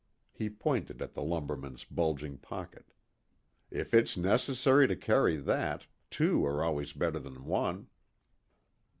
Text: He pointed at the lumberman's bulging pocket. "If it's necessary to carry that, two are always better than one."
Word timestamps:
He 0.33 0.49
pointed 0.49 0.99
at 0.99 1.13
the 1.13 1.21
lumberman's 1.21 1.83
bulging 1.85 2.39
pocket. 2.39 2.91
"If 3.69 3.93
it's 3.93 4.17
necessary 4.17 4.87
to 4.87 4.95
carry 4.95 5.37
that, 5.37 5.85
two 6.09 6.43
are 6.43 6.63
always 6.63 6.91
better 6.93 7.19
than 7.19 7.45
one." 7.45 7.87